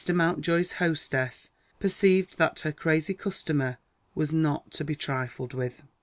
[0.11, 3.77] Mountjoy's hostess perceived that her crazy customer
[4.15, 5.83] was not to be trifled with.